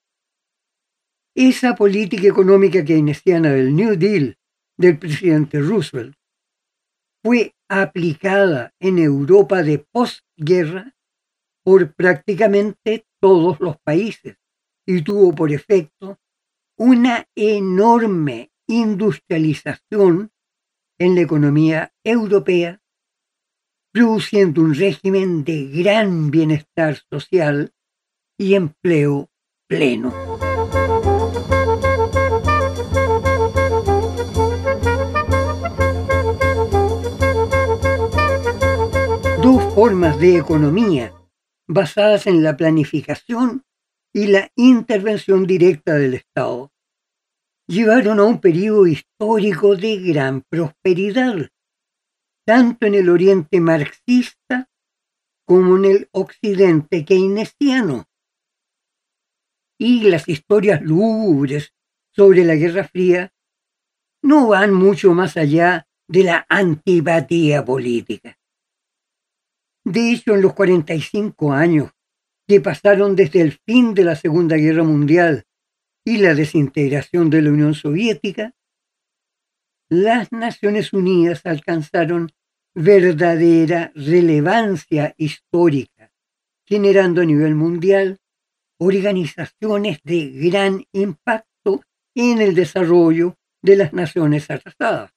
Esa 1.35 1.75
política 1.75 2.27
económica 2.27 2.85
keynesiana 2.85 3.49
del 3.49 3.75
New 3.75 3.97
Deal 3.97 4.37
del 4.77 4.99
presidente 4.99 5.59
Roosevelt 5.59 6.15
fue 7.23 7.55
aplicada 7.67 8.71
en 8.79 8.99
Europa 8.99 9.63
de 9.63 9.79
posguerra 9.79 10.95
por 11.63 11.95
prácticamente 11.95 13.07
todos 13.19 13.59
los 13.61 13.77
países 13.79 14.37
y 14.85 15.01
tuvo 15.01 15.33
por 15.33 15.51
efecto 15.51 16.19
una 16.77 17.25
enorme 17.35 18.51
industrialización 18.67 20.32
en 21.03 21.15
la 21.15 21.21
economía 21.21 21.93
europea, 22.05 22.81
produciendo 23.91 24.61
un 24.61 24.73
régimen 24.73 25.43
de 25.43 25.65
gran 25.65 26.31
bienestar 26.31 26.97
social 27.11 27.73
y 28.37 28.55
empleo 28.55 29.29
pleno. 29.67 30.13
Dos 39.41 39.73
formas 39.75 40.17
de 40.19 40.37
economía 40.37 41.13
basadas 41.67 42.27
en 42.27 42.43
la 42.43 42.55
planificación 42.55 43.65
y 44.13 44.27
la 44.27 44.51
intervención 44.55 45.45
directa 45.45 45.95
del 45.95 46.13
Estado 46.13 46.72
llevaron 47.67 48.19
a 48.19 48.23
un 48.23 48.39
periodo 48.39 48.87
histórico 48.87 49.75
de 49.75 49.97
gran 49.97 50.41
prosperidad, 50.49 51.49
tanto 52.45 52.85
en 52.85 52.95
el 52.95 53.09
oriente 53.09 53.59
marxista 53.59 54.69
como 55.45 55.77
en 55.77 55.85
el 55.85 56.09
occidente 56.11 57.05
keynesiano. 57.05 58.05
Y 59.79 60.09
las 60.09 60.27
historias 60.27 60.81
lúgubres 60.81 61.73
sobre 62.11 62.45
la 62.45 62.55
Guerra 62.55 62.87
Fría 62.87 63.33
no 64.21 64.47
van 64.49 64.73
mucho 64.73 65.13
más 65.13 65.35
allá 65.35 65.87
de 66.07 66.23
la 66.23 66.45
antipatía 66.47 67.65
política. 67.65 68.37
De 69.85 70.11
hecho, 70.11 70.33
en 70.35 70.41
los 70.41 70.53
45 70.53 71.51
años 71.51 71.91
que 72.47 72.61
pasaron 72.61 73.15
desde 73.15 73.41
el 73.41 73.53
fin 73.65 73.93
de 73.93 74.03
la 74.03 74.15
Segunda 74.15 74.55
Guerra 74.55 74.83
Mundial 74.83 75.45
y 76.05 76.17
la 76.17 76.35
desintegración 76.35 77.29
de 77.29 77.41
la 77.41 77.49
Unión 77.49 77.73
Soviética, 77.73 78.53
las 79.89 80.31
Naciones 80.31 80.93
Unidas 80.93 81.41
alcanzaron 81.45 82.31
verdadera 82.75 83.91
relevancia 83.95 85.13
histórica, 85.17 86.11
generando 86.65 87.21
a 87.21 87.25
nivel 87.25 87.55
mundial 87.55 88.17
organizaciones 88.79 89.99
de 90.03 90.29
gran 90.31 90.83
impacto 90.91 91.83
en 92.15 92.41
el 92.41 92.55
desarrollo 92.55 93.35
de 93.61 93.75
las 93.77 93.93
naciones 93.93 94.49
atrasadas. 94.49 95.11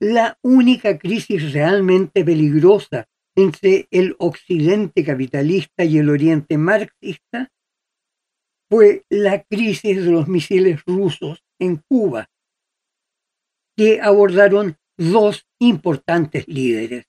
La 0.00 0.38
única 0.42 0.98
crisis 0.98 1.52
realmente 1.52 2.24
peligrosa 2.24 3.06
entre 3.36 3.86
el 3.90 4.16
occidente 4.18 5.04
capitalista 5.04 5.84
y 5.84 5.98
el 5.98 6.08
oriente 6.08 6.56
marxista 6.56 7.50
fue 8.68 9.04
la 9.08 9.42
crisis 9.42 10.04
de 10.04 10.10
los 10.10 10.28
misiles 10.28 10.82
rusos 10.84 11.42
en 11.58 11.76
Cuba, 11.88 12.30
que 13.76 14.00
abordaron 14.00 14.76
dos 14.96 15.46
importantes 15.60 16.46
líderes, 16.48 17.06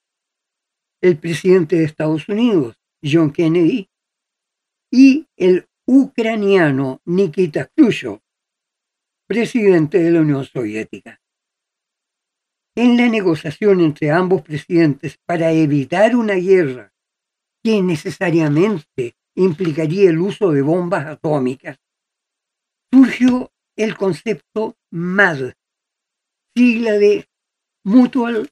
el 1.01 1.17
presidente 1.17 1.77
de 1.77 1.85
Estados 1.85 2.29
Unidos, 2.29 2.77
John 3.03 3.31
Kennedy, 3.31 3.89
y 4.91 5.27
el 5.37 5.67
ucraniano 5.87 7.01
Nikita 7.05 7.69
Khrushchev, 7.75 8.19
presidente 9.27 9.99
de 9.99 10.11
la 10.11 10.21
Unión 10.21 10.45
Soviética. 10.45 11.19
En 12.75 12.97
la 12.97 13.07
negociación 13.07 13.81
entre 13.81 14.11
ambos 14.11 14.41
presidentes 14.41 15.17
para 15.25 15.51
evitar 15.51 16.15
una 16.15 16.35
guerra 16.35 16.93
que 17.63 17.81
necesariamente 17.81 19.15
implicaría 19.39 20.09
el 20.09 20.19
uso 20.19 20.51
de 20.51 20.61
bombas 20.61 21.05
atómicas, 21.05 21.79
surgió 22.91 23.51
el 23.77 23.95
concepto 23.95 24.77
MAD, 24.91 25.53
sigla 26.55 26.93
de 26.93 27.29
Mutual 27.85 28.49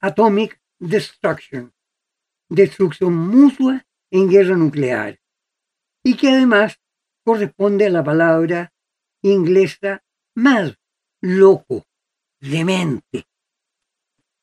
Atomic 0.00 0.60
Destruction, 0.78 1.72
destrucción 2.48 3.14
mutua 3.14 3.84
en 4.12 4.28
guerra 4.28 4.56
nuclear, 4.56 5.18
y 6.04 6.16
que 6.16 6.28
además 6.28 6.80
corresponde 7.24 7.86
a 7.86 7.90
la 7.90 8.04
palabra 8.04 8.72
inglesa 9.22 10.04
mad, 10.36 10.74
loco, 11.20 11.84
demente. 12.40 13.26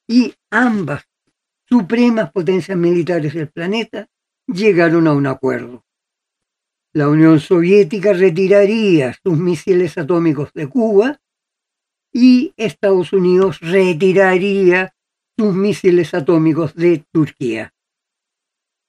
Y 0.08 0.36
ambas 0.52 1.08
supremas 1.70 2.34
potencias 2.34 2.78
militares 2.78 3.34
del 3.34 3.50
planeta 3.50 4.10
llegaron 4.46 5.08
a 5.08 5.14
un 5.14 5.26
acuerdo. 5.26 5.85
La 6.96 7.10
Unión 7.10 7.42
Soviética 7.42 8.14
retiraría 8.14 9.14
sus 9.22 9.38
misiles 9.38 9.98
atómicos 9.98 10.54
de 10.54 10.70
Cuba 10.70 11.20
y 12.14 12.54
Estados 12.56 13.12
Unidos 13.12 13.60
retiraría 13.60 14.96
sus 15.38 15.54
misiles 15.54 16.14
atómicos 16.14 16.74
de 16.74 17.04
Turquía. 17.12 17.74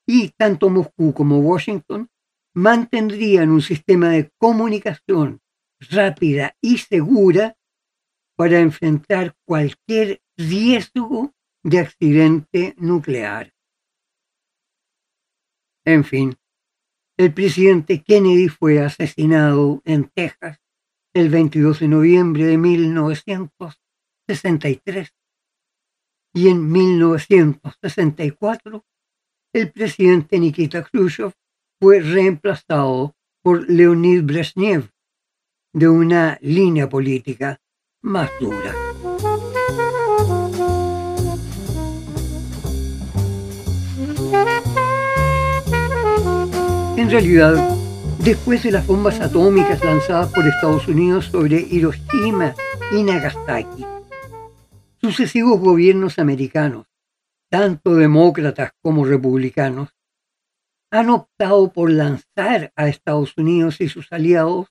Y 0.07 0.29
tanto 0.39 0.71
Moscú 0.71 1.13
como 1.15 1.41
Washington 1.41 2.09
mantendrían 2.55 3.51
un 3.51 3.61
sistema 3.61 4.11
de 4.11 4.31
comunicación 4.39 5.41
rápida 5.81 6.55
y 6.61 6.79
segura 6.79 7.57
para 8.37 8.61
enfrentar 8.61 9.35
cualquier 9.45 10.21
riesgo 10.37 11.35
de 11.65 11.81
accidente 11.81 12.77
nuclear. 12.79 13.53
En 15.85 16.05
fin, 16.05 16.37
el 17.19 17.33
presidente 17.33 18.03
Kennedy 18.03 18.49
fue 18.49 18.81
asesinado 18.81 19.81
en 19.85 20.11
Texas 20.15 20.59
el 21.15 21.31
22 21.31 21.81
de 21.81 21.89
noviembre 21.89 22.45
de 22.45 22.59
1963 22.59 25.15
y 26.35 26.49
en 26.49 26.71
1964 26.71 28.85
el 29.55 29.73
presidente 29.73 30.39
Nikita 30.39 30.85
Khrushchev 30.85 31.33
fue 31.81 32.01
reemplazado 32.01 33.17
por 33.43 33.67
Leonid 33.71 34.25
Brezhnev 34.25 34.91
de 35.73 35.89
una 35.89 36.37
línea 36.43 36.87
política 36.89 37.61
más 38.03 38.31
dura. 38.39 38.75
En 47.07 47.13
realidad, 47.13 47.55
después 48.19 48.65
de 48.65 48.73
las 48.73 48.85
bombas 48.85 49.21
atómicas 49.21 49.81
lanzadas 49.85 50.33
por 50.33 50.45
Estados 50.45 50.89
Unidos 50.89 51.27
sobre 51.27 51.61
Hiroshima 51.61 52.53
y 52.91 53.05
Nagasaki, 53.05 53.87
sucesivos 55.01 55.61
gobiernos 55.61 56.19
americanos, 56.19 56.89
tanto 57.49 57.95
demócratas 57.95 58.73
como 58.83 59.05
republicanos, 59.05 59.91
han 60.91 61.11
optado 61.11 61.73
por 61.73 61.93
lanzar 61.93 62.73
a 62.75 62.89
Estados 62.89 63.35
Unidos 63.37 63.81
y 63.81 63.89
sus 63.89 64.13
aliados 64.13 64.67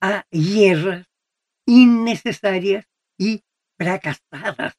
a 0.00 0.26
guerras 0.30 1.08
innecesarias 1.66 2.86
y 3.18 3.42
fracasadas. 3.76 4.78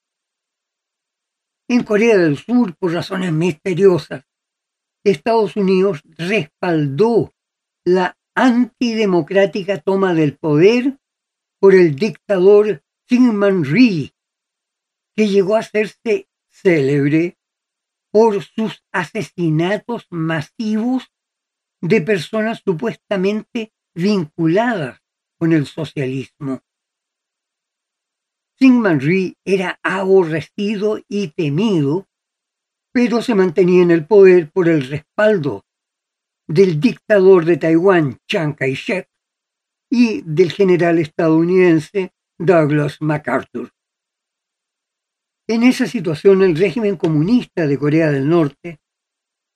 En 1.67 1.83
Corea 1.83 2.17
del 2.17 2.37
Sur, 2.37 2.73
por 2.77 2.93
razones 2.93 3.33
misteriosas, 3.33 4.28
Estados 5.03 5.55
Unidos 5.55 6.01
respaldó 6.17 7.33
la 7.85 8.17
antidemocrática 8.35 9.79
toma 9.79 10.13
del 10.13 10.37
poder 10.37 10.99
por 11.59 11.75
el 11.75 11.95
dictador 11.95 12.83
Syngman 13.07 13.65
Rhee, 13.65 14.13
que 15.15 15.27
llegó 15.27 15.55
a 15.55 15.59
hacerse 15.59 16.29
célebre 16.49 17.37
por 18.11 18.43
sus 18.43 18.83
asesinatos 18.91 20.07
masivos 20.09 21.11
de 21.81 22.01
personas 22.01 22.61
supuestamente 22.63 23.73
vinculadas 23.93 25.01
con 25.37 25.53
el 25.53 25.65
socialismo. 25.65 26.61
Syngman 28.57 28.99
Rhee 28.99 29.37
era 29.45 29.79
aborrecido 29.83 30.99
y 31.07 31.29
temido, 31.29 32.08
pero 32.91 33.21
se 33.21 33.35
mantenía 33.35 33.83
en 33.83 33.91
el 33.91 34.05
poder 34.05 34.51
por 34.51 34.67
el 34.67 34.87
respaldo 34.87 35.63
del 36.47 36.79
dictador 36.79 37.45
de 37.45 37.57
Taiwán, 37.57 38.17
Chiang 38.27 38.55
Kai-shek, 38.55 39.07
y 39.91 40.21
del 40.21 40.51
general 40.51 40.99
estadounidense 40.99 42.11
Douglas 42.37 43.01
MacArthur. 43.01 43.71
En 45.47 45.63
esa 45.63 45.87
situación, 45.87 46.43
el 46.43 46.55
régimen 46.55 46.95
comunista 46.95 47.65
de 47.65 47.77
Corea 47.77 48.11
del 48.11 48.29
Norte 48.29 48.79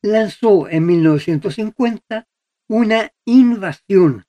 lanzó 0.01 0.67
en 0.67 0.85
1950 0.85 2.27
una 2.67 3.11
invasión 3.25 4.25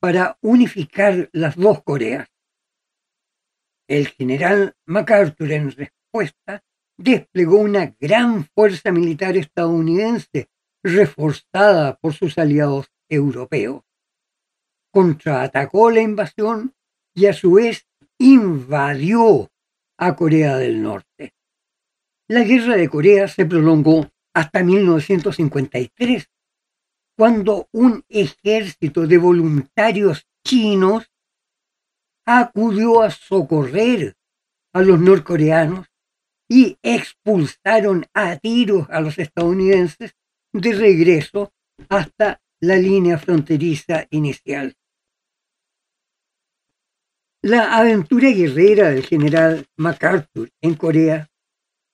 para 0.00 0.38
unificar 0.40 1.28
las 1.32 1.56
dos 1.56 1.82
Coreas. 1.82 2.28
El 3.88 4.08
general 4.08 4.74
MacArthur, 4.86 5.50
en 5.50 5.72
respuesta, 5.72 6.62
desplegó 7.00 7.56
una 7.56 7.96
gran 7.98 8.44
fuerza 8.54 8.92
militar 8.92 9.34
estadounidense 9.36 10.50
reforzada 10.82 11.96
por 11.96 12.12
sus 12.12 12.36
aliados 12.36 12.92
europeos. 13.08 13.82
Contraatacó 14.92 15.90
la 15.90 16.02
invasión 16.02 16.74
y 17.14 17.26
a 17.26 17.32
su 17.32 17.52
vez 17.52 17.86
invadió 18.18 19.50
a 19.98 20.14
Corea 20.14 20.58
del 20.58 20.82
Norte. 20.82 21.34
La 22.28 22.42
guerra 22.44 22.76
de 22.76 22.88
Corea 22.88 23.28
se 23.28 23.46
prolongó 23.46 24.10
hasta 24.34 24.62
1953, 24.62 26.30
cuando 27.16 27.68
un 27.72 28.04
ejército 28.08 29.06
de 29.06 29.18
voluntarios 29.18 30.26
chinos 30.44 31.10
acudió 32.26 33.02
a 33.02 33.10
socorrer 33.10 34.16
a 34.72 34.82
los 34.82 35.00
norcoreanos 35.00 35.89
y 36.52 36.76
expulsaron 36.82 38.06
a 38.12 38.36
tiros 38.36 38.90
a 38.90 39.00
los 39.00 39.18
estadounidenses 39.18 40.16
de 40.52 40.72
regreso 40.72 41.52
hasta 41.88 42.42
la 42.60 42.74
línea 42.74 43.18
fronteriza 43.18 44.08
inicial. 44.10 44.74
La 47.42 47.78
aventura 47.78 48.30
guerrera 48.30 48.90
del 48.90 49.06
general 49.06 49.66
MacArthur 49.76 50.50
en 50.60 50.74
Corea 50.74 51.30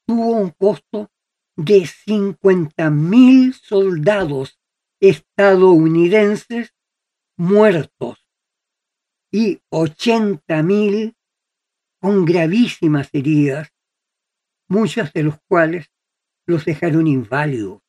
tuvo 0.06 0.30
un 0.30 0.50
costo 0.50 1.10
de 1.54 1.82
50.000 1.82 3.52
soldados 3.52 4.58
estadounidenses 5.00 6.74
muertos 7.36 8.26
y 9.30 9.60
80.000 9.70 11.14
con 12.00 12.24
gravísimas 12.24 13.10
heridas, 13.12 13.75
muchas 14.68 15.12
de 15.12 15.24
los 15.24 15.36
cuales 15.48 15.90
los 16.46 16.64
dejaron 16.64 17.06
inválidos. 17.06 17.82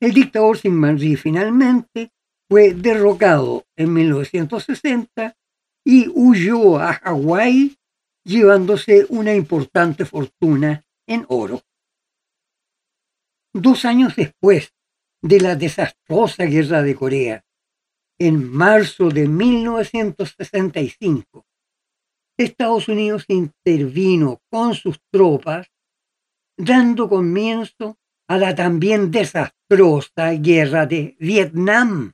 El 0.00 0.12
dictador 0.12 0.56
Syngman 0.56 0.98
Rhee 0.98 1.16
finalmente 1.16 2.12
fue 2.48 2.72
derrocado 2.74 3.66
en 3.76 3.92
1960 3.92 5.36
y 5.84 6.08
huyó 6.08 6.78
a 6.78 6.94
Hawái 6.94 7.76
llevándose 8.24 9.06
una 9.08 9.34
importante 9.34 10.04
fortuna 10.04 10.84
en 11.06 11.24
oro. 11.28 11.62
Dos 13.52 13.84
años 13.84 14.16
después 14.16 14.72
de 15.22 15.40
la 15.40 15.54
desastrosa 15.56 16.44
guerra 16.44 16.82
de 16.82 16.94
Corea, 16.94 17.44
en 18.18 18.50
marzo 18.50 19.10
de 19.10 19.28
1965, 19.28 21.44
Estados 22.44 22.88
Unidos 22.88 23.24
intervino 23.28 24.40
con 24.50 24.74
sus 24.74 25.00
tropas, 25.10 25.70
dando 26.56 27.08
comienzo 27.08 27.98
a 28.28 28.38
la 28.38 28.54
también 28.54 29.10
desastrosa 29.10 30.34
guerra 30.34 30.86
de 30.86 31.16
Vietnam 31.18 32.12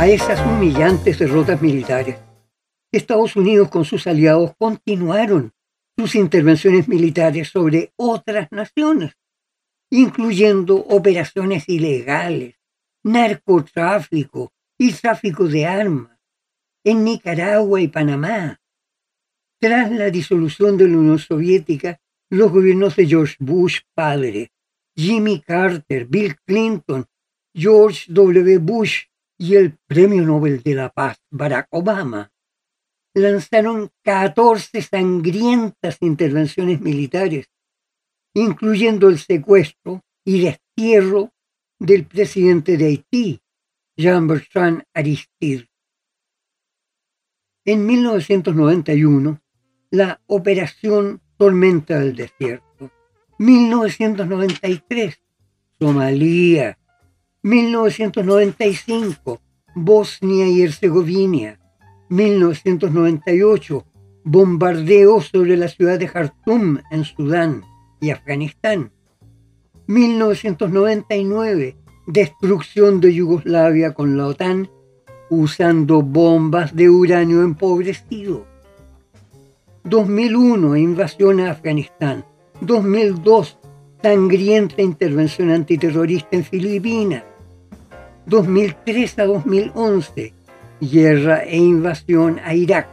a 0.00 0.08
esas 0.08 0.40
humillantes 0.46 1.18
derrotas 1.18 1.60
militares, 1.60 2.16
Estados 2.90 3.36
Unidos 3.36 3.68
con 3.68 3.84
sus 3.84 4.06
aliados 4.06 4.52
continuaron 4.56 5.52
sus 5.94 6.14
intervenciones 6.14 6.88
militares 6.88 7.50
sobre 7.50 7.92
otras 7.96 8.50
naciones, 8.50 9.12
incluyendo 9.90 10.76
operaciones 10.76 11.68
ilegales, 11.68 12.54
narcotráfico 13.04 14.52
y 14.78 14.92
tráfico 14.92 15.46
de 15.46 15.66
armas 15.66 16.18
en 16.84 17.04
Nicaragua 17.04 17.80
y 17.80 17.88
Panamá. 17.88 18.60
Tras 19.60 19.90
la 19.90 20.10
disolución 20.10 20.76
de 20.76 20.88
la 20.88 20.96
Unión 20.96 21.18
Soviética, 21.18 22.00
los 22.30 22.50
gobiernos 22.50 22.96
de 22.96 23.06
George 23.06 23.36
Bush 23.38 23.80
padre, 23.94 24.52
Jimmy 24.96 25.40
Carter, 25.40 26.06
Bill 26.06 26.36
Clinton, 26.46 27.04
George 27.54 28.06
W. 28.08 28.58
Bush 28.58 29.04
y 29.38 29.56
el 29.56 29.76
Premio 29.86 30.22
Nobel 30.22 30.62
de 30.62 30.74
la 30.74 30.90
Paz, 30.90 31.18
Barack 31.30 31.68
Obama, 31.70 32.30
lanzaron 33.14 33.90
14 34.04 34.80
sangrientas 34.82 35.98
intervenciones 36.00 36.80
militares, 36.80 37.46
incluyendo 38.34 39.08
el 39.08 39.18
secuestro 39.18 40.02
y 40.24 40.42
destierro 40.42 41.32
del 41.80 42.04
presidente 42.04 42.76
de 42.76 42.86
Haití, 42.86 43.40
Jean-Bertrand 43.96 44.82
Aristide. 44.94 45.68
En 47.64 47.86
1991, 47.86 49.40
la 49.90 50.20
Operación 50.26 51.20
Tormenta 51.36 51.98
del 51.98 52.14
Desierto. 52.14 52.90
1993, 53.38 55.20
Somalia, 55.78 56.78
1995, 57.42 59.40
Bosnia 59.74 60.46
y 60.48 60.62
Herzegovina. 60.62 61.58
1998, 62.10 63.86
bombardeo 64.24 65.22
sobre 65.22 65.56
la 65.56 65.68
ciudad 65.68 65.98
de 65.98 66.08
Jartum 66.08 66.78
en 66.90 67.04
Sudán 67.04 67.64
y 68.00 68.10
Afganistán. 68.10 68.92
1999, 69.90 71.76
destrucción 72.06 73.00
de 73.00 73.12
Yugoslavia 73.12 73.92
con 73.92 74.16
la 74.16 74.28
OTAN 74.28 74.70
usando 75.30 76.00
bombas 76.02 76.76
de 76.76 76.88
uranio 76.88 77.42
empobrecido. 77.42 78.46
2001, 79.82 80.76
invasión 80.76 81.40
a 81.40 81.50
Afganistán. 81.50 82.24
2002, 82.60 83.58
sangrienta 84.00 84.80
intervención 84.80 85.50
antiterrorista 85.50 86.36
en 86.36 86.44
Filipinas. 86.44 87.24
2003 88.26 89.18
a 89.18 89.24
2011, 89.24 90.32
guerra 90.80 91.42
e 91.42 91.56
invasión 91.56 92.38
a 92.44 92.54
Irak. 92.54 92.86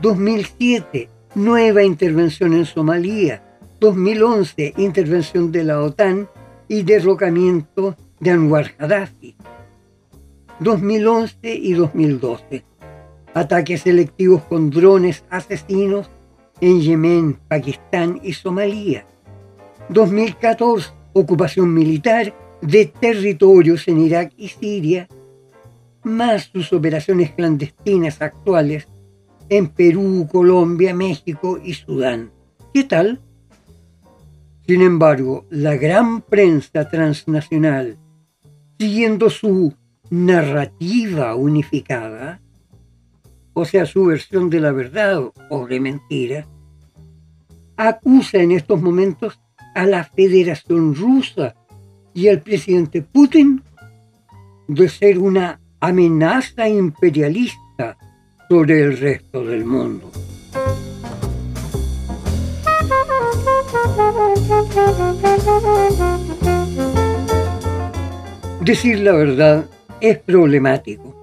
2007, 0.00 1.10
nueva 1.34 1.82
intervención 1.82 2.54
en 2.54 2.64
Somalia. 2.64 3.51
2011, 3.82 4.74
intervención 4.76 5.50
de 5.50 5.64
la 5.64 5.80
OTAN 5.80 6.28
y 6.68 6.84
derrocamiento 6.84 7.96
de 8.20 8.30
Anwar 8.30 8.76
Gaddafi. 8.78 9.34
2011 10.60 11.52
y 11.52 11.72
2012. 11.72 12.64
ataques 13.34 13.80
selectivos 13.80 14.42
con 14.42 14.70
drones 14.70 15.24
asesinos 15.30 16.08
en 16.60 16.80
Yemen, 16.80 17.40
Pakistán 17.48 18.20
y 18.22 18.34
Somalia. 18.34 19.04
2014, 19.88 20.92
ocupación 21.14 21.74
militar 21.74 22.32
de 22.60 22.86
territorios 22.86 23.88
en 23.88 23.98
Irak 23.98 24.32
y 24.36 24.46
Siria, 24.46 25.08
más 26.04 26.50
sus 26.52 26.72
operaciones 26.72 27.32
clandestinas 27.32 28.22
actuales 28.22 28.86
en 29.48 29.66
Perú, 29.66 30.28
Colombia, 30.30 30.94
México 30.94 31.58
y 31.60 31.74
Sudán. 31.74 32.30
¿Qué 32.72 32.84
tal? 32.84 33.20
Sin 34.72 34.80
embargo, 34.80 35.44
la 35.50 35.76
gran 35.76 36.22
prensa 36.22 36.88
transnacional, 36.88 37.98
siguiendo 38.78 39.28
su 39.28 39.74
narrativa 40.08 41.34
unificada, 41.34 42.40
o 43.52 43.66
sea, 43.66 43.84
su 43.84 44.06
versión 44.06 44.48
de 44.48 44.60
la 44.60 44.72
verdad 44.72 45.30
o 45.50 45.66
de 45.66 45.78
mentira, 45.78 46.46
acusa 47.76 48.38
en 48.38 48.52
estos 48.52 48.80
momentos 48.80 49.38
a 49.74 49.84
la 49.84 50.04
Federación 50.04 50.94
Rusa 50.94 51.54
y 52.14 52.28
al 52.28 52.40
presidente 52.40 53.02
Putin 53.02 53.62
de 54.68 54.88
ser 54.88 55.18
una 55.18 55.60
amenaza 55.80 56.66
imperialista 56.66 57.98
sobre 58.48 58.80
el 58.84 58.96
resto 58.96 59.44
del 59.44 59.66
mundo. 59.66 60.10
Decir 68.60 69.00
la 69.00 69.12
verdad 69.12 69.66
es 70.00 70.18
problemático, 70.18 71.14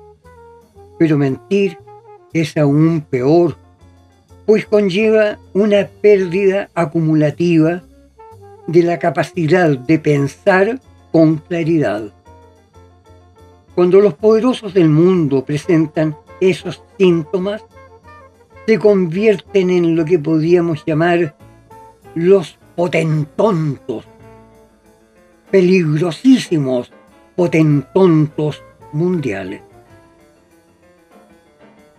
pero 1.00 1.18
mentir 1.18 1.78
es 2.34 2.56
aún 2.58 3.02
peor, 3.10 3.56
pues 4.46 4.66
conlleva 4.66 5.40
una 5.54 5.88
pérdida 5.88 6.70
acumulativa 6.74 7.82
de 8.68 8.84
la 8.84 9.00
capacidad 9.00 9.70
de 9.70 10.00
pensar 10.00 10.80
con 11.12 11.38
claridad. 11.38 12.14
Cuando 13.74 14.00
los 14.02 14.14
poderosos 14.14 14.74
del 14.74 14.90
mundo 14.90 15.44
presentan 15.44 16.16
esos 16.40 16.84
síntomas, 16.98 17.64
se 18.68 18.78
convierten 18.78 19.72
en 19.72 19.96
lo 19.96 20.06
que 20.06 20.20
podríamos 20.20 20.84
llamar 20.86 21.36
los 22.14 22.59
potentontos, 22.80 24.06
peligrosísimos 25.52 26.90
potentontos 27.36 28.64
mundiales. 28.94 29.62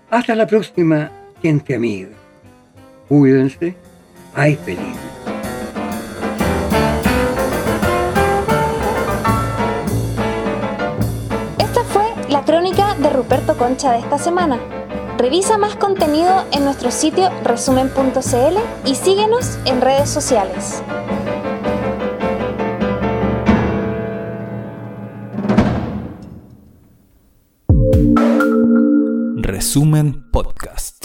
Hasta 0.09 0.35
la 0.35 0.47
próxima, 0.47 1.13
gente 1.43 1.75
amiga. 1.75 2.09
Cuídense, 3.11 3.77
hay 4.35 4.57
peligro. 4.57 4.87
Esta 11.59 11.85
fue 11.85 12.07
la 12.31 12.43
crónica 12.47 12.95
de 12.95 13.11
Ruperto 13.11 13.55
Concha 13.59 13.93
de 13.93 13.99
esta 13.99 14.17
semana. 14.17 14.59
Revisa 15.21 15.59
más 15.59 15.77
contenido 15.77 16.47
en 16.51 16.65
nuestro 16.65 16.91
sitio 16.91 17.29
resumen.cl 17.45 18.89
y 18.89 18.95
síguenos 18.95 19.59
en 19.67 19.83
redes 19.83 20.09
sociales. 20.09 20.83
Resumen 29.37 30.31
Podcast. 30.31 31.00